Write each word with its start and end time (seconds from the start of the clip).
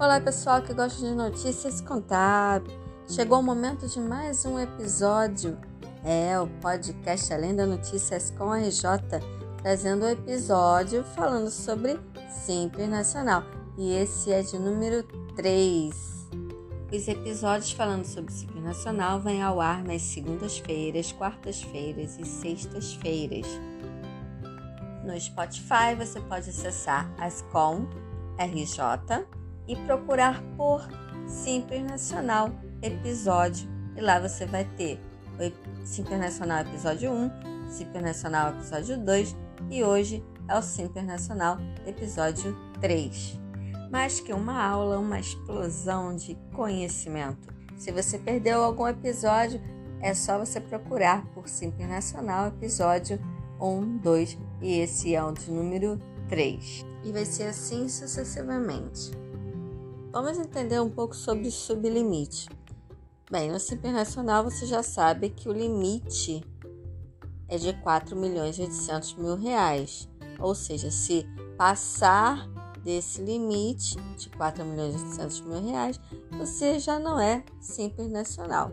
Olá 0.00 0.18
pessoal 0.18 0.62
que 0.62 0.72
gosta 0.72 0.98
de 0.98 1.14
notícias 1.14 1.82
contábeis. 1.82 2.74
Chegou 3.06 3.38
o 3.38 3.42
momento 3.42 3.86
de 3.86 4.00
mais 4.00 4.46
um 4.46 4.58
episódio. 4.58 5.58
É 6.02 6.40
o 6.40 6.46
podcast 6.46 7.30
Além 7.34 7.54
da 7.54 7.66
Notícias 7.66 8.30
com 8.30 8.50
a 8.50 8.60
RJ, 8.60 8.82
trazendo 9.58 10.06
o 10.06 10.08
um 10.08 10.10
episódio 10.10 11.04
falando 11.04 11.50
sobre 11.50 12.00
Simples 12.30 12.88
Nacional. 12.88 13.44
E 13.76 13.92
esse 13.92 14.32
é 14.32 14.40
de 14.40 14.58
número 14.58 15.02
3. 15.36 15.94
Os 16.90 17.06
episódios 17.06 17.72
falando 17.72 18.06
sobre 18.06 18.32
Simples 18.32 18.64
Nacional 18.64 19.20
vêm 19.20 19.42
ao 19.42 19.60
ar 19.60 19.84
nas 19.84 20.00
segundas-feiras, 20.00 21.12
quartas-feiras 21.12 22.18
e 22.18 22.24
sextas-feiras. 22.24 23.46
No 25.04 25.20
Spotify 25.20 25.94
você 25.94 26.18
pode 26.22 26.48
acessar 26.48 27.12
as 27.18 27.42
com 27.52 27.86
RJ 28.38 29.39
e 29.70 29.76
procurar 29.86 30.42
por 30.56 30.88
Simples 31.28 31.84
Nacional 31.84 32.50
episódio. 32.82 33.70
E 33.96 34.00
lá 34.00 34.18
você 34.18 34.44
vai 34.44 34.64
ter 34.64 34.98
o 35.38 35.86
Simples 35.86 36.18
Nacional 36.18 36.62
episódio 36.62 37.12
1, 37.12 37.70
Simples 37.70 38.02
Nacional 38.02 38.50
episódio 38.50 38.98
2 38.98 39.36
e 39.70 39.84
hoje 39.84 40.24
é 40.48 40.58
o 40.58 40.60
Simples 40.60 41.06
Nacional 41.06 41.56
episódio 41.86 42.56
3. 42.80 43.38
Mais 43.92 44.18
que 44.18 44.32
uma 44.32 44.60
aula, 44.60 44.98
uma 44.98 45.20
explosão 45.20 46.16
de 46.16 46.36
conhecimento. 46.52 47.54
Se 47.76 47.92
você 47.92 48.18
perdeu 48.18 48.64
algum 48.64 48.88
episódio, 48.88 49.60
é 50.00 50.12
só 50.14 50.36
você 50.36 50.60
procurar 50.60 51.24
por 51.26 51.48
Simples 51.48 51.88
Nacional 51.88 52.48
episódio 52.48 53.20
1, 53.60 53.98
2 53.98 54.38
e 54.62 54.80
esse 54.80 55.14
é 55.14 55.22
o 55.22 55.30
de 55.30 55.48
número 55.48 55.96
3. 56.28 56.84
E 57.04 57.12
vai 57.12 57.24
ser 57.24 57.44
assim 57.44 57.88
sucessivamente. 57.88 59.29
Vamos 60.12 60.38
entender 60.38 60.80
um 60.80 60.90
pouco 60.90 61.14
sobre 61.14 61.46
o 61.46 61.52
sublimite. 61.52 62.48
Bem, 63.30 63.48
no 63.48 63.60
Simples 63.60 63.92
Nacional 63.92 64.42
você 64.42 64.66
já 64.66 64.82
sabe 64.82 65.30
que 65.30 65.48
o 65.48 65.52
limite 65.52 66.42
é 67.48 67.56
de 67.56 67.72
4 67.74 68.16
milhões 68.16 68.58
e 68.58 68.62
800 68.62 69.14
mil 69.14 69.36
reais. 69.36 70.08
Ou 70.40 70.52
seja, 70.52 70.90
se 70.90 71.24
passar 71.56 72.48
desse 72.82 73.22
limite 73.22 73.96
de 74.16 74.28
4 74.30 74.64
milhões 74.64 74.96
e 74.96 75.04
800 75.04 75.40
mil 75.42 75.62
reais, 75.62 76.00
você 76.32 76.80
já 76.80 76.98
não 76.98 77.20
é 77.20 77.44
Simples 77.60 78.10
Nacional. 78.10 78.72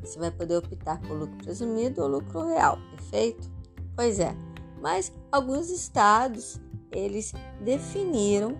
Você 0.00 0.20
vai 0.20 0.30
poder 0.30 0.58
optar 0.58 1.00
por 1.00 1.18
lucro 1.18 1.36
presumido 1.38 2.00
ou 2.02 2.08
lucro 2.08 2.46
real, 2.46 2.78
perfeito? 2.92 3.50
Pois 3.96 4.20
é, 4.20 4.36
mas 4.80 5.12
alguns 5.32 5.68
estados 5.68 6.60
eles 6.92 7.32
definiram 7.60 8.56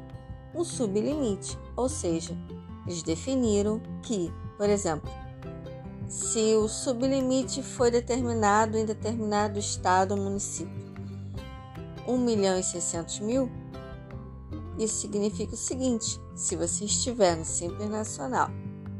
um 0.52 0.64
sublimite, 0.64 1.56
ou 1.76 1.88
seja, 1.88 2.36
eles 2.86 3.02
definiram 3.02 3.80
que, 4.02 4.32
por 4.56 4.68
exemplo, 4.68 5.10
se 6.08 6.54
o 6.54 6.68
sublimite 6.68 7.62
foi 7.62 7.90
determinado 7.90 8.78
em 8.78 8.86
determinado 8.86 9.58
estado 9.58 10.12
ou 10.12 10.20
município, 10.20 10.86
1 12.06 12.18
milhão 12.18 12.58
e 12.58 12.62
600 12.62 13.20
mil, 13.20 13.50
isso 14.78 15.00
significa 15.00 15.54
o 15.54 15.56
seguinte: 15.56 16.20
se 16.34 16.54
você 16.54 16.84
estiver 16.84 17.36
no 17.36 17.44
Simples 17.44 17.90
Nacional 17.90 18.50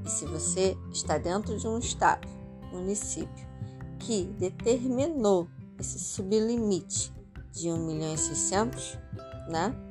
e 0.04 0.10
se 0.10 0.27
você 0.27 0.77
está 0.92 1.16
dentro 1.16 1.56
de 1.58 1.69
um 1.69 1.78
estado, 1.78 2.27
município, 2.72 3.47
que 3.98 4.24
determinou 4.38 5.48
esse 5.78 5.98
sublimite 5.98 7.12
de 7.52 7.70
1 7.70 7.86
milhão 7.86 8.14
e 8.14 8.19
600, 8.19 8.98
né? 9.48 9.86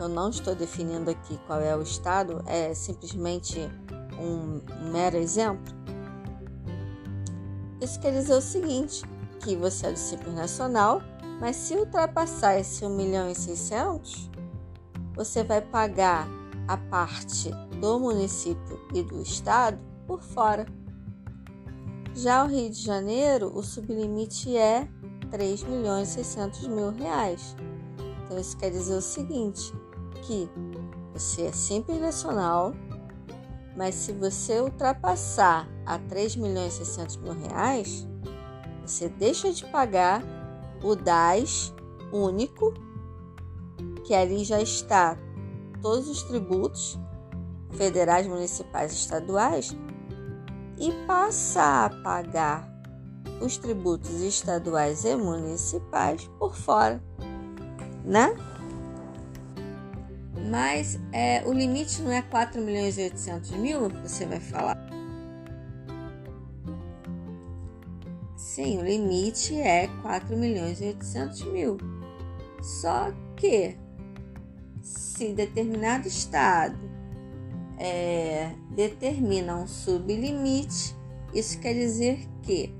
Eu 0.00 0.08
não 0.08 0.30
estou 0.30 0.54
definindo 0.54 1.10
aqui 1.10 1.38
qual 1.46 1.60
é 1.60 1.76
o 1.76 1.82
estado, 1.82 2.42
é 2.46 2.72
simplesmente 2.72 3.60
um 4.18 4.62
mero 4.90 5.18
exemplo. 5.18 5.74
Isso 7.82 8.00
quer 8.00 8.12
dizer 8.12 8.32
o 8.32 8.40
seguinte, 8.40 9.02
que 9.40 9.54
você 9.54 9.88
é 9.88 9.92
do 9.92 9.98
Simples 9.98 10.34
Nacional, 10.34 11.02
mas 11.38 11.56
se 11.56 11.74
ultrapassar 11.74 12.58
esse 12.58 12.82
1 12.82 12.96
milhão 12.96 13.30
e 13.30 13.34
600, 13.34 14.30
você 15.14 15.44
vai 15.44 15.60
pagar 15.60 16.26
a 16.66 16.78
parte 16.78 17.50
do 17.78 18.00
município 18.00 18.80
e 18.94 19.02
do 19.02 19.20
estado 19.20 19.78
por 20.06 20.22
fora. 20.22 20.64
Já 22.14 22.42
o 22.42 22.48
Rio 22.48 22.70
de 22.70 22.82
Janeiro, 22.82 23.52
o 23.54 23.62
sublimite 23.62 24.56
é 24.56 24.88
3 25.30 25.62
milhões 25.64 26.12
e 26.12 26.24
600 26.24 26.68
mil 26.68 26.90
reais. 26.90 27.54
Então 28.24 28.38
isso 28.38 28.56
quer 28.56 28.70
dizer 28.70 28.94
o 28.94 29.02
seguinte, 29.02 29.72
que 30.22 30.48
você 31.12 31.42
é 31.42 31.52
simples 31.52 32.00
nacional, 32.00 32.72
mas 33.76 33.94
se 33.94 34.12
você 34.12 34.60
ultrapassar 34.60 35.68
a 35.86 35.98
3 35.98 36.36
milhões 36.36 36.74
e 36.74 36.84
600 36.84 37.16
mil 37.18 37.32
reais, 37.32 38.06
você 38.84 39.08
deixa 39.08 39.52
de 39.52 39.64
pagar 39.66 40.22
o 40.82 40.94
DAS 40.94 41.74
único, 42.12 42.74
que 44.04 44.14
ali 44.14 44.44
já 44.44 44.60
está 44.60 45.16
todos 45.80 46.08
os 46.08 46.22
tributos 46.24 46.98
federais, 47.72 48.26
municipais 48.26 48.92
e 48.92 48.96
estaduais, 48.96 49.76
e 50.78 50.92
passa 51.06 51.86
a 51.86 51.90
pagar 52.02 52.68
os 53.40 53.56
tributos 53.56 54.20
estaduais 54.20 55.04
e 55.04 55.14
municipais 55.14 56.28
por 56.38 56.54
fora, 56.54 57.02
né? 58.04 58.34
Mas 60.50 60.98
é, 61.12 61.44
o 61.46 61.52
limite 61.52 62.02
não 62.02 62.10
é 62.10 62.22
4 62.22 62.60
milhões 62.60 62.98
e 62.98 63.02
800 63.04 63.52
mil, 63.52 63.88
você 63.88 64.26
vai 64.26 64.40
falar. 64.40 64.76
Sim, 68.36 68.78
o 68.78 68.82
limite 68.82 69.54
é 69.54 69.86
4 70.02 70.36
milhões 70.36 70.80
e 70.80 70.86
800 70.86 71.44
mil. 71.44 71.78
Só 72.60 73.12
que 73.36 73.76
se 74.82 75.32
determinado 75.32 76.08
estado 76.08 76.76
é, 77.78 78.50
determina 78.74 79.56
um 79.56 79.68
sublimite, 79.68 80.96
isso 81.32 81.60
quer 81.60 81.74
dizer 81.74 82.26
que 82.42 82.74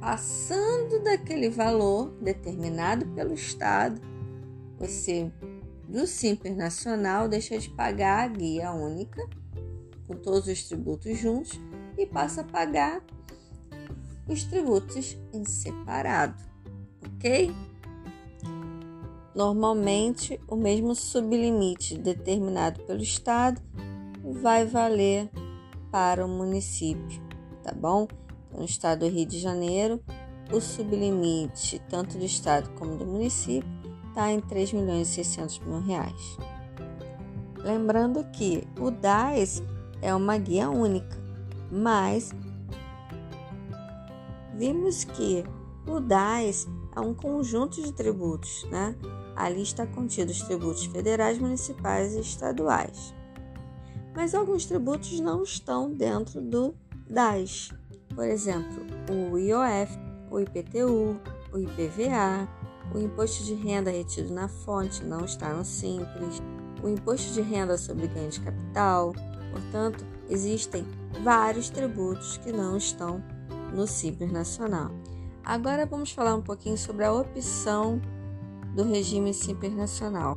passando 0.00 1.02
daquele 1.02 1.50
valor 1.50 2.10
determinado 2.20 3.06
pelo 3.08 3.34
estado, 3.34 4.00
você 4.78 5.32
do 5.94 6.08
Simples 6.08 6.56
Nacional 6.56 7.28
deixa 7.28 7.56
de 7.56 7.70
pagar 7.70 8.24
a 8.24 8.26
guia 8.26 8.72
única, 8.72 9.24
com 10.08 10.16
todos 10.16 10.48
os 10.48 10.64
tributos 10.64 11.16
juntos, 11.16 11.52
e 11.96 12.04
passa 12.04 12.40
a 12.40 12.44
pagar 12.44 13.00
os 14.28 14.42
tributos 14.42 15.16
em 15.32 15.44
separado, 15.44 16.42
ok? 17.06 17.54
Normalmente, 19.36 20.40
o 20.48 20.56
mesmo 20.56 20.96
sublimite 20.96 21.96
determinado 21.96 22.82
pelo 22.82 23.00
Estado 23.00 23.62
vai 24.20 24.66
valer 24.66 25.30
para 25.92 26.26
o 26.26 26.28
município, 26.28 27.22
tá 27.62 27.72
bom? 27.72 28.08
Então, 28.48 28.58
no 28.58 28.64
estado 28.64 29.00
do 29.00 29.08
Rio 29.08 29.26
de 29.26 29.38
Janeiro, 29.38 30.02
o 30.52 30.60
sublimite 30.60 31.80
tanto 31.88 32.18
do 32.18 32.24
Estado 32.24 32.70
como 32.78 32.96
do 32.96 33.06
município 33.06 33.73
está 34.14 34.30
em 34.30 34.40
3 34.40 34.72
milhões 34.72 35.08
e 35.10 35.14
600 35.24 35.58
mil 35.58 35.80
reais. 35.80 36.38
Lembrando 37.58 38.22
que 38.32 38.62
o 38.78 38.88
DAS 38.88 39.60
é 40.00 40.14
uma 40.14 40.38
guia 40.38 40.70
única, 40.70 41.18
mas 41.70 42.32
vimos 44.56 45.02
que 45.02 45.42
o 45.84 45.98
DAS 45.98 46.68
é 46.94 47.00
um 47.00 47.12
conjunto 47.12 47.82
de 47.82 47.92
tributos, 47.92 48.64
né? 48.70 48.94
Ali 49.34 49.62
está 49.62 49.84
contido 49.84 50.30
os 50.30 50.42
tributos 50.42 50.84
federais, 50.84 51.38
municipais 51.38 52.14
e 52.14 52.20
estaduais. 52.20 53.12
Mas 54.14 54.32
alguns 54.32 54.64
tributos 54.64 55.18
não 55.18 55.42
estão 55.42 55.90
dentro 55.90 56.40
do 56.40 56.72
DAS. 57.10 57.70
Por 58.14 58.26
exemplo, 58.26 58.86
o 59.10 59.36
IOF, 59.36 59.98
o 60.30 60.38
IPTU, 60.38 61.20
o 61.52 61.58
IPVA, 61.58 62.48
o 62.92 62.98
imposto 62.98 63.44
de 63.44 63.54
renda 63.54 63.90
retido 63.90 64.32
na 64.32 64.48
fonte 64.48 65.04
não 65.04 65.24
está 65.24 65.52
no 65.52 65.64
Simples. 65.64 66.42
O 66.82 66.88
imposto 66.88 67.32
de 67.32 67.40
renda 67.40 67.78
sobre 67.78 68.08
ganho 68.08 68.30
de 68.30 68.40
capital. 68.40 69.12
Portanto, 69.50 70.04
existem 70.28 70.84
vários 71.22 71.70
tributos 71.70 72.36
que 72.38 72.52
não 72.52 72.76
estão 72.76 73.22
no 73.72 73.86
Simples 73.86 74.30
Nacional. 74.30 74.90
Agora 75.44 75.86
vamos 75.86 76.12
falar 76.12 76.34
um 76.34 76.42
pouquinho 76.42 76.78
sobre 76.78 77.04
a 77.04 77.12
opção 77.12 78.00
do 78.74 78.82
regime 78.82 79.32
Simples 79.32 79.74
Nacional. 79.74 80.36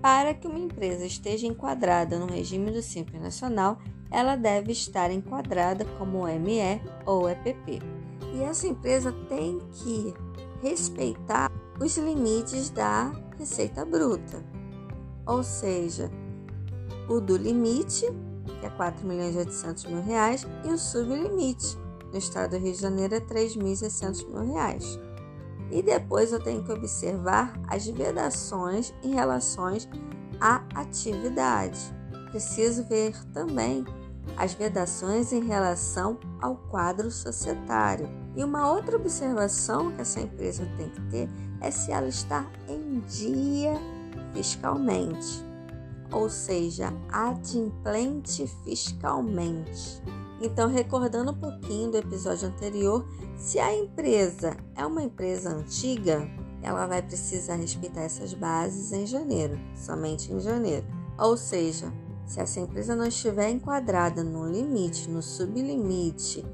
Para 0.00 0.34
que 0.34 0.46
uma 0.46 0.58
empresa 0.58 1.04
esteja 1.04 1.46
enquadrada 1.46 2.18
no 2.18 2.26
regime 2.26 2.70
do 2.70 2.82
Simples 2.82 3.20
Nacional, 3.20 3.78
ela 4.10 4.36
deve 4.36 4.72
estar 4.72 5.10
enquadrada 5.10 5.84
como 5.98 6.26
ME 6.26 6.80
ou 7.04 7.28
EPP. 7.28 7.80
E 8.34 8.42
essa 8.42 8.66
empresa 8.66 9.12
tem 9.28 9.58
que 9.72 10.14
respeitar 10.62 11.50
os 11.80 11.96
limites 11.96 12.70
da 12.70 13.12
receita 13.38 13.84
bruta. 13.84 14.42
Ou 15.26 15.42
seja, 15.42 16.10
o 17.08 17.20
do 17.20 17.36
limite, 17.36 18.06
que 18.60 18.66
é 18.66 18.70
4 18.70 19.06
milhões 19.06 19.34
e 19.34 19.38
800 19.38 19.84
mil 19.86 20.02
reais, 20.02 20.46
e 20.64 20.68
o 20.68 20.78
sublimite, 20.78 21.76
no 22.12 22.18
estado 22.18 22.52
do 22.52 22.62
Rio 22.62 22.72
de 22.72 22.80
Janeiro 22.80 23.14
é 23.14 23.20
3.600 23.20 24.26
mil 24.28 24.54
reais. 24.54 24.98
E 25.70 25.82
depois 25.82 26.32
eu 26.32 26.40
tenho 26.40 26.62
que 26.62 26.72
observar 26.72 27.60
as 27.68 27.86
vedações 27.86 28.94
em 29.02 29.14
relação 29.14 29.76
à 30.40 30.62
atividade. 30.74 31.80
Preciso 32.30 32.84
ver 32.84 33.14
também 33.32 33.84
as 34.36 34.54
vedações 34.54 35.32
em 35.32 35.44
relação 35.44 36.18
ao 36.40 36.56
quadro 36.56 37.10
societário. 37.10 38.25
E 38.36 38.44
uma 38.44 38.70
outra 38.70 38.96
observação 38.96 39.90
que 39.92 40.02
essa 40.02 40.20
empresa 40.20 40.68
tem 40.76 40.90
que 40.90 41.00
ter 41.10 41.28
é 41.60 41.70
se 41.70 41.90
ela 41.90 42.06
está 42.06 42.46
em 42.68 43.00
dia 43.00 43.72
fiscalmente, 44.34 45.42
ou 46.12 46.28
seja, 46.28 46.92
adimplente 47.10 48.46
fiscalmente. 48.62 50.02
Então, 50.42 50.68
recordando 50.68 51.32
um 51.32 51.40
pouquinho 51.40 51.90
do 51.90 51.96
episódio 51.96 52.48
anterior, 52.48 53.08
se 53.38 53.58
a 53.58 53.74
empresa 53.74 54.54
é 54.74 54.84
uma 54.84 55.02
empresa 55.02 55.48
antiga, 55.50 56.28
ela 56.62 56.86
vai 56.86 57.00
precisar 57.00 57.54
respeitar 57.54 58.02
essas 58.02 58.34
bases 58.34 58.92
em 58.92 59.06
janeiro, 59.06 59.58
somente 59.74 60.30
em 60.30 60.40
janeiro. 60.40 60.86
Ou 61.18 61.38
seja, 61.38 61.90
se 62.26 62.38
essa 62.38 62.60
empresa 62.60 62.94
não 62.94 63.06
estiver 63.06 63.48
enquadrada 63.48 64.22
no 64.22 64.46
limite, 64.46 65.08
no 65.08 65.22
sublimite, 65.22 66.44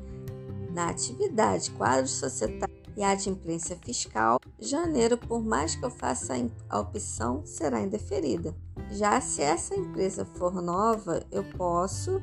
na 0.73 0.89
atividade, 0.89 1.71
quadro 1.73 2.09
societário 2.09 2.75
e 2.97 3.03
adimplência 3.03 3.77
fiscal, 3.77 4.39
janeiro, 4.59 5.17
por 5.17 5.43
mais 5.43 5.75
que 5.75 5.85
eu 5.85 5.91
faça 5.91 6.35
a 6.69 6.81
opção, 6.81 7.43
será 7.45 7.81
indeferida. 7.81 8.55
Já 8.91 9.21
se 9.21 9.43
essa 9.43 9.75
empresa 9.75 10.25
for 10.25 10.61
nova, 10.61 11.25
eu 11.31 11.45
posso 11.57 12.23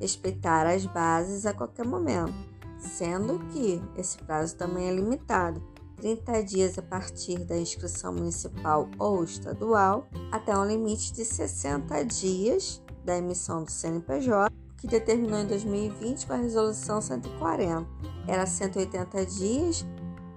respeitar 0.00 0.66
as 0.66 0.86
bases 0.86 1.46
a 1.46 1.52
qualquer 1.52 1.86
momento, 1.86 2.34
sendo 2.78 3.38
que 3.50 3.82
esse 3.96 4.18
prazo 4.18 4.56
também 4.56 4.88
é 4.88 4.94
limitado. 4.94 5.62
30 5.96 6.42
dias 6.42 6.78
a 6.78 6.82
partir 6.82 7.38
da 7.38 7.56
inscrição 7.56 8.12
municipal 8.12 8.88
ou 8.98 9.24
estadual, 9.24 10.06
até 10.30 10.56
um 10.56 10.66
limite 10.66 11.12
de 11.12 11.24
60 11.24 12.04
dias 12.04 12.82
da 13.02 13.16
emissão 13.16 13.64
do 13.64 13.70
CNPJ, 13.70 14.54
que 14.86 14.98
determinou 14.98 15.40
em 15.40 15.46
2020 15.46 16.26
com 16.26 16.32
a 16.32 16.36
resolução 16.36 17.00
140. 17.00 17.86
Era 18.28 18.46
180 18.46 19.26
dias 19.26 19.84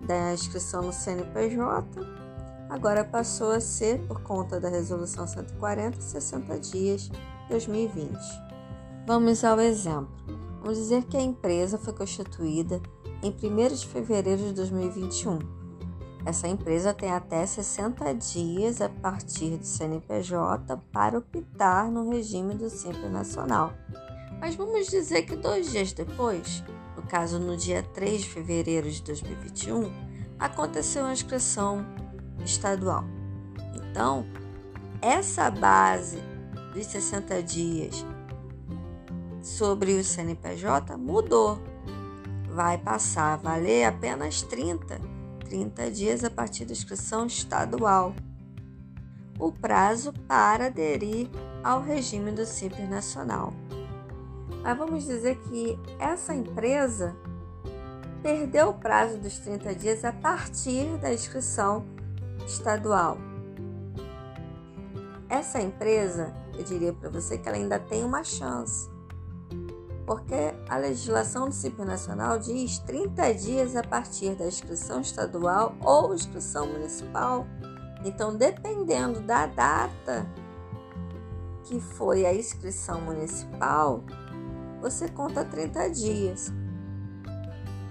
da 0.06 0.34
inscrição 0.34 0.81
no 0.81 0.92
CNPJ, 0.92 1.86
agora 2.69 3.04
passou 3.04 3.51
a 3.51 3.60
ser, 3.60 4.00
por 4.07 4.22
conta 4.22 4.60
da 4.60 4.69
resolução 4.69 5.28
140, 5.28 6.01
60 6.01 6.60
dias 6.60 7.12
2020. 7.48 8.18
Vamos 9.06 9.44
ao 9.44 9.60
exemplo. 9.60 10.10
Vamos 10.62 10.78
dizer 10.78 11.04
que 11.04 11.18
a 11.18 11.22
empresa 11.22 11.78
foi 11.78 11.94
constituída 11.94 12.81
em 13.22 13.31
1 13.31 13.75
de 13.75 13.88
fevereiro 13.88 14.42
de 14.42 14.54
2021. 14.54 15.40
Essa 16.25 16.48
empresa 16.48 16.94
tem 16.94 17.12
até 17.12 17.46
60 17.46 18.13
dias 18.16 18.81
a 18.81 18.90
partir 18.90 19.57
do 19.57 19.66
CNPJ 19.66 20.78
para 20.92 21.19
optar 21.19 21.90
no 21.90 22.10
regime 22.10 22.56
do 22.56 22.69
Simples 22.69 23.12
Nacional. 23.12 23.74
Mas 24.39 24.56
vamos 24.56 24.88
dizer 24.88 25.24
que 25.24 25.36
dois 25.36 25.71
dias 25.71 25.91
depois, 25.91 26.63
no 26.95 27.03
caso 27.03 27.39
no 27.39 27.57
dia 27.57 27.83
3 27.83 28.21
de 28.21 28.30
fevereiro 28.30 28.89
de 28.89 29.01
2021, 29.03 29.91
aconteceu 30.39 31.06
a 31.06 31.12
inscrição 31.12 31.86
estadual. 32.44 33.03
Então, 33.75 34.25
essa 35.01 35.50
base 35.51 36.19
dos 36.74 36.86
60 36.86 37.44
dias 37.44 38.06
sobre 39.41 39.94
o 39.94 40.03
CNPJ 40.03 40.97
mudou. 40.97 41.59
Vai 42.50 42.77
passar 42.77 43.33
a 43.33 43.38
valer 43.38 43.86
apenas 43.86 44.41
30, 44.41 45.00
30 45.45 45.91
dias 45.91 46.24
a 46.24 46.30
partir 46.30 46.65
da 46.65 46.74
inscrição 46.74 47.25
estadual. 47.25 48.13
O 49.38 49.51
prazo 49.51 50.12
para 50.27 50.65
aderir 50.65 51.30
ao 51.63 51.81
regime 51.81 52.31
do 52.31 52.45
Simples 52.45 52.89
Nacional. 52.89 53.53
Mas 54.61 54.77
vamos 54.77 55.06
dizer 55.06 55.38
que 55.38 55.79
essa 56.00 56.33
empresa 56.33 57.15
perdeu 58.21 58.69
o 58.69 58.73
prazo 58.73 59.17
dos 59.17 59.39
30 59.39 59.75
dias 59.75 60.03
a 60.03 60.11
partir 60.11 60.97
da 60.97 61.13
inscrição 61.13 61.85
estadual. 62.45 63.17
Essa 65.29 65.61
empresa, 65.61 66.33
eu 66.57 66.63
diria 66.63 66.91
para 66.91 67.09
você 67.09 67.38
que 67.38 67.47
ela 67.47 67.57
ainda 67.57 67.79
tem 67.79 68.03
uma 68.03 68.23
chance 68.23 68.89
porque 70.09 70.56
a 70.67 70.75
legislação 70.75 71.51
CIP 71.51 71.85
nacional 71.85 72.39
diz 72.39 72.79
30 72.79 73.31
dias 73.35 73.75
a 73.75 73.83
partir 73.83 74.33
da 74.33 74.47
inscrição 74.47 75.01
estadual 75.01 75.75
ou 75.81 76.15
inscrição 76.15 76.65
municipal. 76.65 77.45
Então, 78.03 78.35
dependendo 78.35 79.19
da 79.19 79.45
data 79.45 80.27
que 81.65 81.79
foi 81.79 82.25
a 82.25 82.33
inscrição 82.33 83.01
municipal, 83.01 84.03
você 84.81 85.07
conta 85.09 85.43
30 85.45 85.89
dias. 85.89 86.53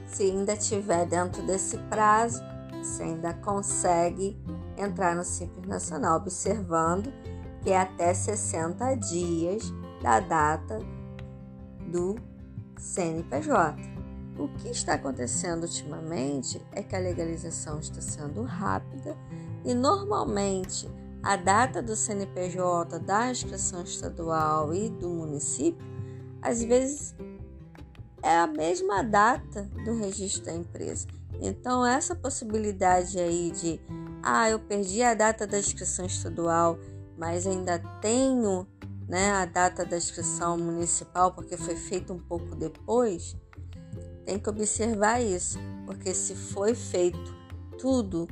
Se 0.06 0.24
ainda 0.24 0.54
estiver 0.54 1.06
dentro 1.06 1.42
desse 1.42 1.78
prazo, 1.90 2.42
você 2.82 3.02
ainda 3.02 3.34
consegue 3.34 4.40
entrar 4.76 5.14
no 5.14 5.24
Simples 5.24 5.66
Nacional, 5.66 6.18
observando 6.18 7.12
que 7.62 7.70
é 7.70 7.80
até 7.80 8.14
60 8.14 8.94
dias 8.94 9.72
da 10.02 10.20
data 10.20 10.78
do 11.90 12.16
CNPJ. 12.78 13.76
O 14.38 14.48
que 14.48 14.68
está 14.68 14.94
acontecendo 14.94 15.64
ultimamente 15.64 16.64
é 16.72 16.82
que 16.82 16.94
a 16.94 17.00
legalização 17.00 17.80
está 17.80 18.00
sendo 18.00 18.42
rápida 18.44 19.16
e 19.64 19.74
normalmente 19.74 20.88
a 21.22 21.34
data 21.34 21.82
do 21.82 21.96
CNPJ, 21.96 23.00
da 23.00 23.30
inscrição 23.30 23.82
estadual 23.82 24.72
e 24.72 24.88
do 24.88 25.08
município, 25.08 25.84
às 26.42 26.62
vezes 26.62 27.14
é 28.22 28.36
a 28.36 28.46
mesma 28.46 29.02
data 29.02 29.62
do 29.84 29.94
registro 29.98 30.44
da 30.44 30.54
empresa. 30.54 31.06
Então, 31.40 31.86
essa 31.86 32.14
possibilidade 32.14 33.18
aí 33.18 33.50
de, 33.50 33.80
ah, 34.22 34.50
eu 34.50 34.58
perdi 34.58 35.02
a 35.02 35.14
data 35.14 35.46
da 35.46 35.58
inscrição 35.58 36.04
estadual, 36.04 36.78
mas 37.16 37.46
ainda 37.46 37.78
tenho 38.00 38.66
né, 39.08 39.30
a 39.30 39.46
data 39.46 39.84
da 39.84 39.96
inscrição 39.96 40.58
municipal, 40.58 41.32
porque 41.32 41.56
foi 41.56 41.76
feito 41.76 42.12
um 42.12 42.18
pouco 42.18 42.54
depois, 42.54 43.36
tem 44.24 44.38
que 44.38 44.50
observar 44.50 45.22
isso, 45.22 45.58
porque 45.86 46.12
se 46.12 46.34
foi 46.34 46.74
feito 46.74 47.34
tudo, 47.78 48.28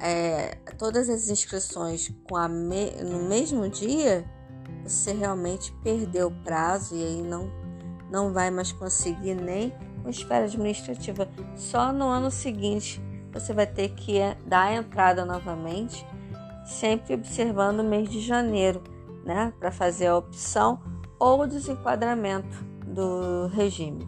é, 0.00 0.54
todas 0.78 1.10
as 1.10 1.28
inscrições 1.28 2.10
com 2.28 2.36
a 2.36 2.48
me, 2.48 2.92
no 3.02 3.28
mesmo 3.28 3.68
dia, 3.68 4.24
você 4.82 5.12
realmente 5.12 5.72
perdeu 5.82 6.28
o 6.28 6.42
prazo 6.42 6.94
e 6.94 7.02
aí 7.02 7.22
não, 7.22 7.50
não 8.10 8.32
vai 8.32 8.50
mais 8.50 8.72
conseguir 8.72 9.34
nem 9.34 9.72
com 10.02 10.08
esfera 10.08 10.44
administrativa. 10.44 11.28
Só 11.54 11.92
no 11.92 12.06
ano 12.06 12.30
seguinte 12.30 13.00
você 13.32 13.52
vai 13.52 13.66
ter 13.66 13.90
que 13.90 14.18
dar 14.46 14.64
a 14.64 14.74
entrada 14.74 15.24
novamente, 15.24 16.06
sempre 16.64 17.14
observando 17.14 17.80
o 17.80 17.84
mês 17.84 18.10
de 18.10 18.20
janeiro 18.20 18.82
né, 19.24 19.52
para 19.58 19.70
fazer 19.70 20.08
a 20.08 20.16
opção 20.16 20.80
ou 21.18 21.42
o 21.42 21.46
desenquadramento 21.46 22.64
do 22.86 23.46
regime. 23.48 24.06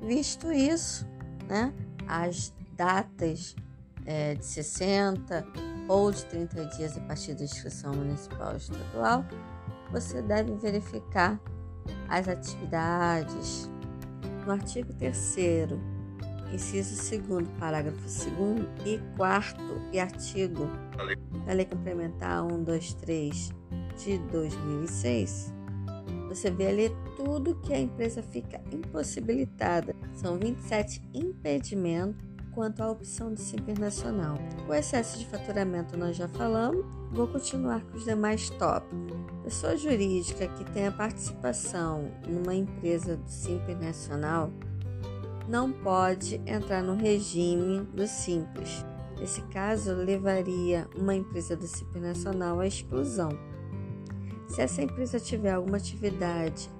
Visto 0.00 0.52
isso, 0.52 1.06
né, 1.48 1.74
as 2.06 2.54
datas 2.76 3.56
é, 4.04 4.34
de 4.34 4.44
60 4.44 5.44
ou 5.88 6.10
de 6.10 6.24
30 6.26 6.64
dias 6.76 6.96
a 6.96 7.00
partir 7.00 7.34
da 7.34 7.44
inscrição 7.44 7.94
municipal 7.94 8.50
ou 8.50 8.56
estadual, 8.56 9.24
você 9.90 10.20
deve 10.22 10.54
verificar 10.54 11.40
as 12.08 12.28
atividades. 12.28 13.70
No 14.44 14.52
artigo 14.52 14.92
3 14.94 15.16
inciso 16.52 17.18
2 17.18 17.48
parágrafo 17.58 17.98
2 17.98 18.68
e 18.86 19.00
4 19.16 19.56
e 19.92 19.98
artigo 19.98 20.68
da 21.44 21.52
Lei 21.52 21.64
Complementar 21.64 22.44
1, 22.44 22.62
2, 22.62 22.94
3 22.94 23.52
de 23.98 24.18
2006, 24.30 25.52
você 26.28 26.50
vê 26.50 26.66
ali 26.68 26.96
tudo 27.16 27.56
que 27.56 27.72
a 27.72 27.78
empresa 27.78 28.22
fica 28.22 28.60
impossibilitada. 28.70 29.94
São 30.12 30.38
27 30.38 31.02
impedimentos 31.14 32.24
quanto 32.56 32.82
à 32.82 32.90
opção 32.90 33.34
do 33.34 33.38
Simples 33.38 33.78
Nacional. 33.78 34.38
O 34.66 34.72
excesso 34.72 35.18
de 35.18 35.26
faturamento 35.26 35.94
nós 35.94 36.16
já 36.16 36.26
falamos, 36.26 36.86
vou 37.12 37.28
continuar 37.28 37.84
com 37.84 37.98
os 37.98 38.04
demais 38.04 38.48
tópicos. 38.48 39.14
Pessoa 39.44 39.76
jurídica 39.76 40.48
que 40.48 40.64
tenha 40.72 40.90
participação 40.90 42.10
numa 42.26 42.54
empresa 42.54 43.18
do 43.18 43.28
Simples 43.28 43.78
Nacional 43.78 44.50
não 45.46 45.70
pode 45.70 46.40
entrar 46.46 46.82
no 46.82 46.94
regime 46.94 47.82
do 47.94 48.06
Simples. 48.06 48.82
Esse 49.20 49.42
caso 49.42 49.92
levaria 49.92 50.88
uma 50.96 51.14
empresa 51.14 51.54
do 51.54 51.66
CIP 51.66 52.00
Nacional 52.00 52.58
à 52.58 52.66
exclusão. 52.66 53.28
Se 54.48 54.62
essa 54.62 54.80
empresa 54.80 55.20
tiver 55.20 55.52
alguma 55.52 55.76
atividade 55.76 56.70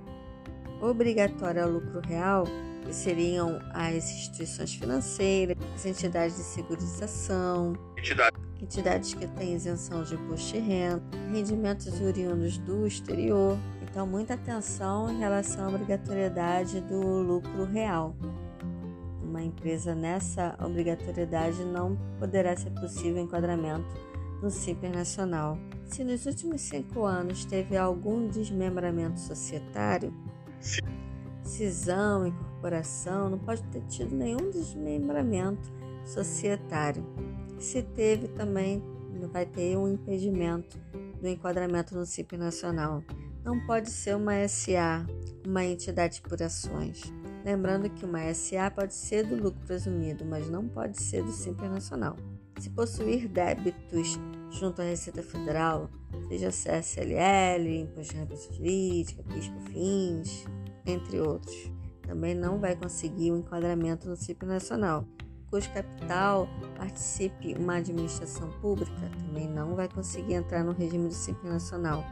obrigatória 0.80 1.62
ao 1.62 1.71
lucro 1.71 2.00
real, 2.00 2.45
que 2.87 2.95
seriam 2.95 3.59
as 3.75 4.11
instituições 4.11 4.75
financeiras, 4.75 5.56
as 5.76 5.85
entidades 5.85 6.37
de 6.37 6.42
segurização, 6.42 7.75
Entidade. 7.99 8.37
entidades 8.62 9.12
que 9.12 9.26
têm 9.26 9.54
isenção 9.54 10.02
de 10.02 10.14
imposto 10.14 10.54
de 10.54 10.59
renda, 10.59 11.02
rendimentos 11.30 12.00
oriundos 12.00 12.56
do 12.59 12.87
exterior. 12.87 13.59
Então, 13.83 14.06
muita 14.06 14.35
atenção 14.35 15.11
em 15.11 15.18
relação 15.18 15.66
à 15.66 15.68
obrigatoriedade 15.68 16.80
do 16.80 16.99
lucro 17.23 17.64
real. 17.66 18.16
Uma 19.23 19.42
empresa 19.42 19.95
nessa 19.95 20.56
obrigatoriedade 20.59 21.62
não 21.62 21.95
poderá 22.18 22.56
ser 22.56 22.71
possível 22.71 23.23
enquadramento 23.23 23.95
no 24.42 24.50
CIPER 24.50 24.90
nacional. 24.90 25.59
Se 25.85 26.02
nos 26.02 26.25
últimos 26.25 26.62
cinco 26.62 27.04
anos 27.04 27.45
teve 27.45 27.76
algum 27.76 28.28
desmembramento 28.28 29.21
societário, 29.21 30.12
cisão, 31.42 32.35
incorporação, 32.57 33.29
não 33.31 33.39
pode 33.39 33.63
ter 33.65 33.83
tido 33.83 34.15
nenhum 34.15 34.51
desmembramento 34.51 35.71
societário. 36.05 37.05
Se 37.59 37.83
teve 37.83 38.29
também, 38.29 38.83
vai 39.33 39.47
ter 39.47 39.77
um 39.77 39.89
impedimento 39.89 40.79
do 41.21 41.29
enquadramento 41.29 41.95
no 41.95 42.07
CIP 42.07 42.37
nacional. 42.37 43.03
Não 43.45 43.65
pode 43.67 43.91
ser 43.91 44.17
uma 44.17 44.47
SA, 44.49 45.07
uma 45.47 45.65
entidade 45.65 46.21
por 46.21 46.43
ações. 46.43 47.03
Lembrando 47.45 47.89
que 47.89 48.05
uma 48.05 48.33
SA 48.35 48.71
pode 48.71 48.95
ser 48.95 49.25
do 49.25 49.37
lucro 49.37 49.61
presumido, 49.67 50.25
mas 50.25 50.49
não 50.49 50.67
pode 50.67 51.01
ser 51.01 51.23
do 51.23 51.31
Simples 51.31 51.71
Nacional. 51.71 52.17
Se 52.59 52.71
possuir 52.71 53.29
débitos 53.29 54.19
junto 54.51 54.83
à 54.83 54.85
Receita 54.85 55.23
Federal, 55.23 55.89
seja 56.29 56.51
CSLL, 56.51 57.83
Imposto 57.83 58.15
de 58.15 58.21
Renda 58.21 58.37
Jurídica, 58.37 59.23
PIS/COFINS, 59.23 60.45
entre 60.87 61.21
outros. 61.21 61.75
Também 62.07 62.35
não 62.35 62.59
vai 62.59 62.77
conseguir 62.77 63.33
o 63.33 63.39
enquadramento 63.39 64.09
no 64.09 64.17
CIP 64.17 64.47
nacional. 64.47 65.05
Cujo 65.51 65.71
capital 65.73 66.49
participe 66.77 67.55
uma 67.55 67.77
administração 67.77 68.51
pública 68.61 69.11
também 69.21 69.49
não 69.49 69.75
vai 69.77 69.89
conseguir 69.89 70.35
entrar 70.35 70.65
no 70.65 70.73
regime 70.73 71.09
do 71.09 71.15
CIP 71.15 71.47
nacional. 71.47 72.05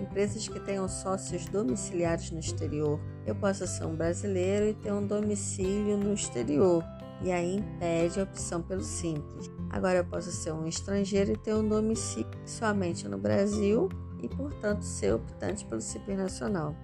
Empresas 0.00 0.46
que 0.46 0.60
tenham 0.60 0.88
sócios 0.88 1.46
domiciliados 1.46 2.30
no 2.30 2.38
exterior. 2.38 3.00
Eu 3.26 3.34
posso 3.34 3.66
ser 3.66 3.84
um 3.84 3.96
brasileiro 3.96 4.66
e 4.66 4.74
ter 4.74 4.92
um 4.92 5.04
domicílio 5.04 5.96
no 5.96 6.14
exterior, 6.14 6.84
e 7.22 7.32
aí 7.32 7.56
impede 7.56 8.20
a 8.20 8.22
opção 8.22 8.62
pelo 8.62 8.82
simples. 8.82 9.50
Agora 9.70 9.98
eu 9.98 10.04
posso 10.04 10.30
ser 10.30 10.52
um 10.52 10.66
estrangeiro 10.66 11.32
e 11.32 11.36
ter 11.36 11.54
um 11.54 11.66
domicílio 11.66 12.30
somente 12.44 13.08
no 13.08 13.18
Brasil 13.18 13.88
e, 14.22 14.28
portanto, 14.28 14.82
ser 14.82 15.14
optante 15.14 15.64
pelo 15.64 15.80
CIP 15.80 16.14
nacional 16.14 16.74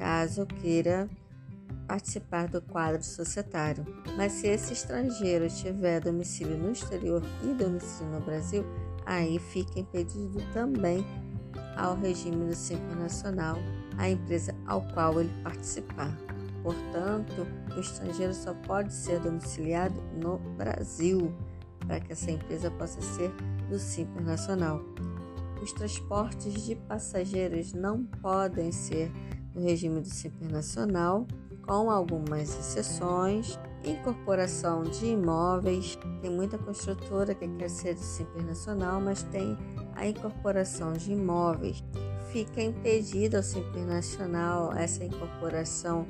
caso 0.00 0.46
queira 0.46 1.10
participar 1.90 2.46
do 2.46 2.62
quadro 2.62 3.02
societário. 3.02 3.84
Mas 4.16 4.30
se 4.30 4.46
esse 4.46 4.72
estrangeiro 4.72 5.48
tiver 5.48 6.00
domicílio 6.00 6.56
no 6.56 6.70
exterior 6.70 7.20
e 7.42 7.52
domicílio 7.52 8.12
no 8.12 8.20
Brasil, 8.20 8.64
aí 9.04 9.40
fica 9.40 9.80
impedido 9.80 10.38
também 10.52 11.04
ao 11.76 11.96
regime 11.96 12.46
do 12.46 12.54
Simples 12.54 12.96
Nacional 12.96 13.56
a 13.98 14.08
empresa 14.08 14.54
ao 14.68 14.82
qual 14.94 15.20
ele 15.20 15.32
participar. 15.42 16.16
Portanto, 16.62 17.44
o 17.76 17.80
estrangeiro 17.80 18.34
só 18.34 18.54
pode 18.54 18.92
ser 18.92 19.18
domiciliado 19.18 20.00
no 20.22 20.38
Brasil 20.56 21.34
para 21.88 21.98
que 21.98 22.12
essa 22.12 22.30
empresa 22.30 22.70
possa 22.70 23.00
ser 23.02 23.32
do 23.68 23.80
Simples 23.80 24.24
Nacional. 24.24 24.80
Os 25.60 25.72
transportes 25.72 26.64
de 26.64 26.76
passageiros 26.76 27.72
não 27.72 28.04
podem 28.04 28.70
ser 28.70 29.10
no 29.52 29.62
regime 29.62 30.00
do 30.00 30.08
Simples 30.08 30.52
Nacional, 30.52 31.26
com 31.66 31.90
algumas 31.90 32.48
exceções. 32.58 33.58
Incorporação 33.84 34.82
de 34.82 35.06
imóveis, 35.06 35.98
tem 36.20 36.30
muita 36.30 36.58
construtora 36.58 37.34
que 37.34 37.48
quer 37.48 37.70
ser 37.70 37.96
Simples 37.96 38.44
Nacional, 38.44 39.00
mas 39.00 39.22
tem 39.22 39.56
a 39.94 40.06
incorporação 40.06 40.92
de 40.92 41.12
imóveis. 41.12 41.82
Fica 42.30 42.62
impedida 42.62 43.38
ao 43.38 43.42
Simples 43.42 43.86
Nacional 43.86 44.72
essa 44.74 45.02
incorporação 45.02 46.06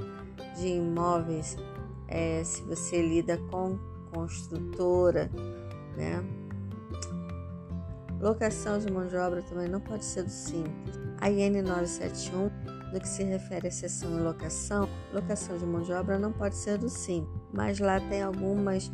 de 0.56 0.68
imóveis 0.68 1.56
é, 2.08 2.42
se 2.42 2.62
você 2.62 3.00
lida 3.00 3.38
com 3.50 3.78
construtora, 4.12 5.30
né? 5.96 6.22
Locação 8.20 8.78
de 8.78 8.92
mão 8.92 9.06
de 9.06 9.16
obra 9.16 9.42
também 9.42 9.68
não 9.68 9.80
pode 9.80 10.04
ser 10.04 10.24
do 10.24 10.30
Simples. 10.30 10.98
A 11.20 11.30
IN 11.30 11.62
971 11.62 12.50
no 12.92 13.00
que 13.00 13.08
se 13.08 13.22
refere 13.22 13.68
à 13.68 13.70
sessão 13.70 14.18
e 14.18 14.22
locação, 14.22 14.88
locação 15.12 15.56
de 15.56 15.64
mão 15.64 15.82
de 15.82 15.92
obra 15.92 16.18
não 16.18 16.32
pode 16.32 16.56
ser 16.56 16.78
do 16.78 16.88
SIM, 16.88 17.26
mas 17.52 17.78
lá 17.78 18.00
tem 18.00 18.22
algumas, 18.22 18.90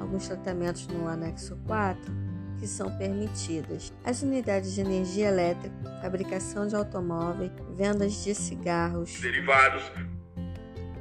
alguns 0.00 0.26
tratamentos 0.26 0.86
no 0.88 1.06
anexo 1.06 1.56
4 1.66 2.26
que 2.58 2.66
são 2.66 2.96
permitidas. 2.96 3.92
As 4.04 4.22
unidades 4.22 4.72
de 4.72 4.80
energia 4.80 5.28
elétrica, 5.28 5.74
fabricação 6.00 6.66
de 6.66 6.74
automóveis, 6.74 7.52
vendas 7.76 8.24
de 8.24 8.34
cigarros, 8.34 9.20
derivados, 9.20 9.92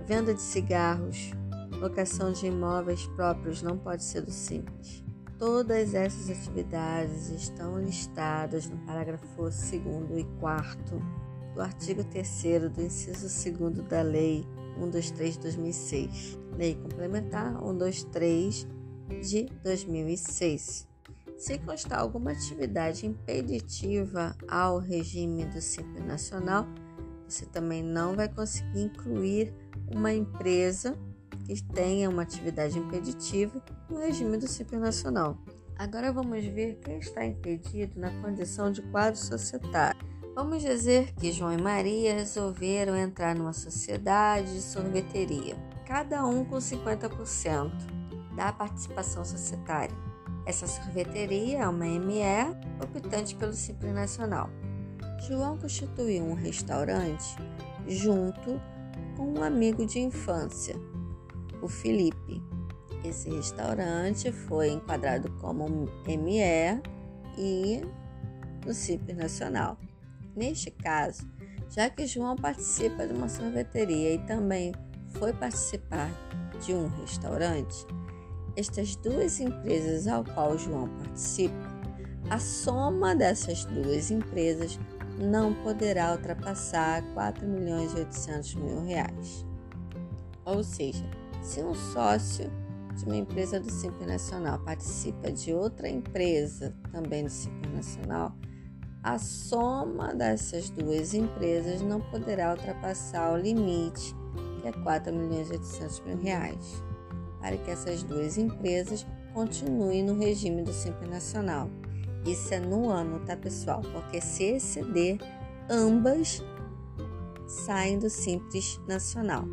venda 0.06 0.34
de 0.34 0.42
cigarros, 0.42 1.32
locação 1.72 2.32
de 2.32 2.48
imóveis 2.48 3.08
próprios 3.16 3.62
não 3.62 3.78
pode 3.78 4.04
ser 4.04 4.22
do 4.22 4.32
simples. 4.32 5.04
Todas 5.38 5.94
essas 5.94 6.30
atividades 6.30 7.30
estão 7.30 7.80
listadas 7.80 8.70
no 8.70 8.78
parágrafo 8.86 9.26
2 9.36 9.74
e 9.74 10.24
4 10.40 11.25
do 11.56 11.62
artigo 11.62 12.04
3 12.04 12.70
do 12.70 12.82
inciso 12.82 13.28
2 13.58 13.88
da 13.88 14.02
Lei 14.02 14.46
123 14.78 15.34
de 15.36 15.40
2006, 15.40 16.40
Lei 16.58 16.76
Complementar 16.76 17.58
123 17.58 18.68
de 19.22 19.46
2006. 19.64 20.88
Se 21.38 21.58
constar 21.60 22.00
alguma 22.00 22.32
atividade 22.32 23.06
impeditiva 23.06 24.36
ao 24.48 24.80
regime 24.80 25.46
do 25.46 25.62
Simples 25.62 26.06
Nacional, 26.06 26.68
você 27.28 27.46
também 27.46 27.82
não 27.82 28.16
vai 28.16 28.28
conseguir 28.28 28.84
incluir 28.84 29.54
uma 29.94 30.14
empresa 30.14 30.98
que 31.46 31.62
tenha 31.74 32.10
uma 32.10 32.24
atividade 32.24 32.78
impeditiva 32.78 33.64
no 33.90 33.98
regime 33.98 34.38
do 34.38 34.48
Simples 34.48 34.80
Nacional. 34.80 35.38
Agora 35.78 36.12
vamos 36.12 36.44
ver 36.46 36.80
quem 36.84 37.00
está 37.00 37.26
impedido 37.26 38.00
na 38.00 38.10
condição 38.22 38.72
de 38.72 38.82
quadro 38.84 39.20
societário. 39.20 40.00
Vamos 40.36 40.62
dizer 40.62 41.14
que 41.14 41.32
João 41.32 41.54
e 41.54 41.62
Maria 41.62 42.14
resolveram 42.14 42.94
entrar 42.94 43.34
numa 43.34 43.54
sociedade 43.54 44.54
de 44.54 44.62
sorveteria, 44.62 45.56
cada 45.88 46.26
um 46.26 46.44
com 46.44 46.58
50% 46.58 47.72
da 48.36 48.52
participação 48.52 49.24
societária. 49.24 49.96
Essa 50.46 50.68
sorveteria 50.68 51.60
é 51.60 51.68
uma 51.70 51.86
ME 51.86 52.22
optante 52.84 53.34
pelo 53.34 53.54
Simples 53.54 53.94
Nacional. 53.94 54.50
João 55.26 55.58
constituiu 55.58 56.26
um 56.26 56.34
restaurante 56.34 57.38
junto 57.88 58.60
com 59.16 59.40
um 59.40 59.42
amigo 59.42 59.86
de 59.86 60.00
infância, 60.00 60.76
o 61.62 61.70
Felipe. 61.70 62.44
Esse 63.06 63.30
restaurante 63.30 64.34
foi 64.34 64.72
enquadrado 64.72 65.32
como 65.40 65.88
ME 66.06 66.82
e 67.38 67.82
no 68.66 68.74
Simples 68.74 69.16
Nacional. 69.16 69.78
Neste 70.36 70.70
caso, 70.72 71.28
já 71.70 71.90
que 71.90 72.06
João 72.06 72.36
participa 72.36 73.08
de 73.08 73.14
uma 73.14 73.30
sorveteria 73.30 74.16
e 74.16 74.20
também 74.20 74.74
foi 75.12 75.32
participar 75.34 76.12
de 76.64 76.74
um 76.74 76.88
restaurante, 77.02 77.86
estas 78.56 78.96
duas 78.98 79.40
empresas 79.40 80.08
ao 80.08 80.24
qual 80.24 80.58
João 80.58 80.90
participa, 80.98 81.76
a 82.30 82.40
soma 82.40 83.16
dessas 83.16 83.66
duas 83.66 84.10
empresas 84.12 84.80
não 85.20 85.54
poderá 85.54 86.12
ultrapassar 86.14 87.02
4 87.14 87.48
milhões 87.48 87.94
e 87.94 87.98
800 87.98 88.56
mil 88.56 88.84
reais. 88.84 89.46
Ou 90.44 90.64
seja, 90.64 91.04
se 91.42 91.62
um 91.62 91.74
sócio 91.74 92.52
de 92.96 93.06
uma 93.06 93.16
empresa 93.16 93.60
do 93.60 93.70
Simples 93.70 94.08
Nacional 94.08 94.60
participa 94.60 95.32
de 95.32 95.54
outra 95.54 95.90
empresa 95.90 96.76
também 96.92 97.24
do 97.24 97.30
Simples 97.30 97.74
Nacional, 97.74 98.36
a 99.06 99.20
soma 99.20 100.16
dessas 100.16 100.72
duas 100.72 101.14
empresas 101.14 101.80
não 101.80 102.02
poderá 102.02 102.50
ultrapassar 102.50 103.34
o 103.34 103.38
limite, 103.38 104.16
que 104.60 104.68
é 104.68 104.72
4 104.72 105.14
milhões 105.14 105.48
e 105.52 105.54
800 105.54 106.00
mil 106.00 106.18
reais, 106.18 106.84
para 107.40 107.56
que 107.56 107.70
essas 107.70 108.02
duas 108.02 108.36
empresas 108.36 109.06
continuem 109.32 110.02
no 110.02 110.18
regime 110.18 110.64
do 110.64 110.74
Simples 110.74 111.08
Nacional. 111.08 111.70
Isso 112.26 112.52
é 112.52 112.60
no 112.60 112.90
ano, 112.90 113.20
tá, 113.20 113.38
pessoal? 113.38 113.84
Porque 113.94 114.20
se 114.20 114.56
exceder, 114.56 115.20
ambas 115.70 116.44
saem 117.48 118.00
do 118.00 118.10
Simples 118.10 118.82
Nacional. 118.88 119.46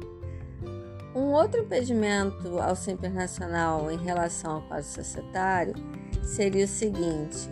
Um 1.14 1.30
outro 1.32 1.60
impedimento 1.60 2.58
ao 2.58 2.74
Simples 2.74 3.12
Nacional 3.12 3.90
em 3.90 3.98
relação 3.98 4.52
ao 4.52 4.62
quadro 4.62 4.86
societário 4.86 5.74
seria 6.22 6.64
o 6.64 6.68
seguinte: 6.68 7.50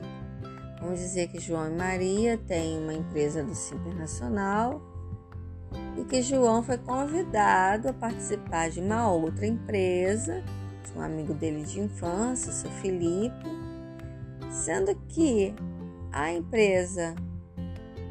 Vamos 0.80 0.98
dizer 0.98 1.28
que 1.28 1.38
João 1.38 1.70
e 1.70 1.76
Maria 1.76 2.38
têm 2.38 2.78
uma 2.78 2.94
empresa 2.94 3.44
do 3.44 3.54
Simples 3.54 3.94
Nacional 3.94 4.80
e 5.98 6.04
que 6.04 6.22
João 6.22 6.62
foi 6.62 6.78
convidado 6.78 7.88
a 7.88 7.92
participar 7.92 8.70
de 8.70 8.80
uma 8.80 9.10
outra 9.12 9.46
empresa, 9.46 10.42
de 10.82 10.98
um 10.98 11.02
amigo 11.02 11.34
dele 11.34 11.64
de 11.64 11.80
infância, 11.80 12.50
seu 12.50 12.70
Felipe, 12.70 13.44
sendo 14.50 14.94
que 15.08 15.54
a 16.10 16.32
empresa 16.32 17.14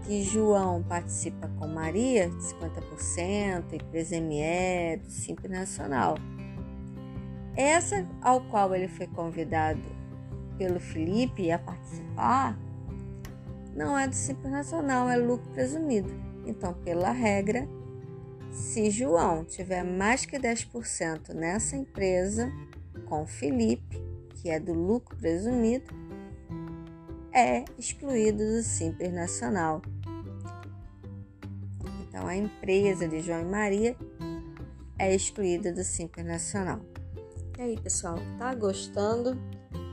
que 0.06 0.24
João 0.24 0.84
participa 0.84 1.48
com 1.60 1.68
Maria, 1.68 2.30
de 2.30 2.36
50%, 2.36 3.74
empresa 3.74 4.22
ME, 4.22 4.98
do 4.98 5.10
Simples 5.10 5.52
Nacional. 5.52 6.16
Essa 7.56 8.08
ao 8.22 8.42
qual 8.42 8.74
ele 8.76 8.88
foi 8.88 9.08
convidado 9.08 9.99
pelo 10.60 10.80
Felipe 10.80 11.50
a 11.50 11.58
participar 11.58 12.60
não 13.74 13.98
é 13.98 14.12
Simples 14.12 14.52
Nacional, 14.52 15.10
é 15.10 15.16
lucro 15.16 15.50
presumido. 15.52 16.10
Então, 16.46 16.74
pela 16.74 17.12
regra, 17.12 17.66
se 18.52 18.92
João 18.92 19.46
tiver 19.46 19.84
mais 19.84 20.26
que 20.26 20.38
10% 20.38 21.34
nessa 21.34 21.78
empresa 21.78 22.52
com 23.06 23.26
Felipe, 23.26 23.98
que 24.36 24.50
é 24.50 24.60
do 24.60 24.74
lucro 24.74 25.16
presumido, 25.16 25.94
é 27.32 27.64
excluído 27.78 28.40
do 28.40 28.62
Simples 28.62 29.14
Nacional. 29.14 29.82
Então, 32.02 32.28
a 32.28 32.36
empresa 32.36 33.08
de 33.08 33.22
João 33.22 33.42
e 33.42 33.46
Maria 33.46 33.96
é 34.98 35.16
excluída 35.16 35.72
do 35.72 35.86
Simples 35.86 36.26
Nacional. 36.26 36.82
E 37.58 37.62
aí, 37.62 37.80
pessoal, 37.80 38.18
tá 38.38 38.54
gostando 38.56 39.40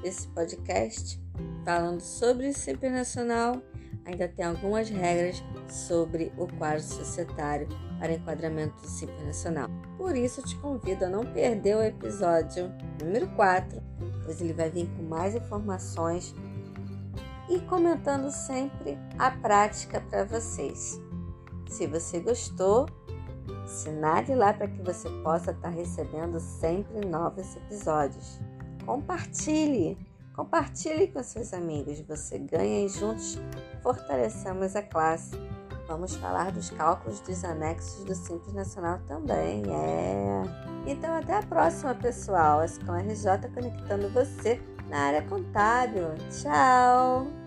desse 0.06 0.28
podcast 0.28 1.20
falando 1.64 2.00
sobre 2.00 2.48
o 2.48 2.54
Simples 2.54 2.92
Nacional? 2.92 3.60
Ainda 4.04 4.28
tem 4.28 4.44
algumas 4.44 4.88
regras 4.88 5.42
sobre 5.68 6.32
o 6.38 6.46
quadro 6.58 6.80
societário 6.80 7.66
para 7.98 8.12
enquadramento 8.12 8.80
do 8.80 8.86
Simples 8.86 9.26
Nacional. 9.26 9.68
Por 9.98 10.14
isso, 10.16 10.40
te 10.42 10.54
convido 10.58 11.06
a 11.06 11.08
não 11.08 11.24
perder 11.24 11.76
o 11.76 11.82
episódio 11.82 12.72
número 13.02 13.26
4, 13.34 13.82
pois 14.24 14.40
ele 14.40 14.52
vai 14.52 14.70
vir 14.70 14.88
com 14.96 15.02
mais 15.02 15.34
informações 15.34 16.32
e 17.50 17.58
comentando 17.62 18.30
sempre 18.30 18.96
a 19.18 19.32
prática 19.32 20.00
para 20.02 20.24
vocês. 20.24 21.00
Se 21.68 21.88
você 21.88 22.20
gostou, 22.20 22.86
assinale 23.64 24.36
lá 24.36 24.54
para 24.54 24.68
que 24.68 24.80
você 24.82 25.10
possa 25.24 25.50
estar 25.50 25.68
tá 25.68 25.68
recebendo 25.68 26.38
sempre 26.38 27.04
novos 27.04 27.56
episódios. 27.56 28.45
Compartilhe, 28.86 29.98
compartilhe 30.34 31.08
com 31.08 31.22
seus 31.22 31.52
amigos. 31.52 32.00
Você 32.02 32.38
ganha 32.38 32.86
e 32.86 32.88
juntos 32.88 33.38
fortalecemos 33.82 34.76
a 34.76 34.82
classe. 34.82 35.36
Vamos 35.88 36.16
falar 36.16 36.50
dos 36.52 36.70
cálculos 36.70 37.20
dos 37.20 37.44
anexos 37.44 38.04
do 38.04 38.14
Simples 38.14 38.54
Nacional 38.54 38.98
também, 39.06 39.62
é. 39.68 40.42
Então 40.86 41.14
até 41.14 41.34
a 41.34 41.42
próxima, 41.42 41.94
pessoal. 41.94 42.60
As 42.60 42.78
com 42.78 42.92
RJ 42.92 43.48
conectando 43.52 44.08
você 44.10 44.60
na 44.88 44.98
área 44.98 45.22
contábil. 45.22 46.14
Tchau! 46.30 47.45